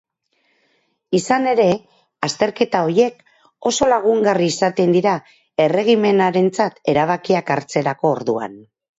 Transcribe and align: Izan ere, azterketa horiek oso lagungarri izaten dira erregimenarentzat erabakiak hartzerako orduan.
Izan 1.15 1.43
ere, 1.49 1.65
azterketa 2.27 2.79
horiek 2.87 3.19
oso 3.71 3.89
lagungarri 3.91 4.47
izaten 4.53 4.93
dira 4.95 5.13
erregimenarentzat 5.65 6.81
erabakiak 6.95 7.53
hartzerako 7.57 8.11
orduan. 8.15 8.57